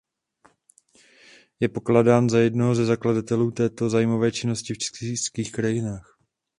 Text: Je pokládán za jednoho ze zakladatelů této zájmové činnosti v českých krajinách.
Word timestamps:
Je 1.59 1.69
pokládán 1.69 2.29
za 2.29 2.39
jednoho 2.39 2.75
ze 2.75 2.85
zakladatelů 2.85 3.51
této 3.51 3.89
zájmové 3.89 4.31
činnosti 4.31 4.73
v 4.73 4.77
českých 4.77 5.51
krajinách. 5.51 6.19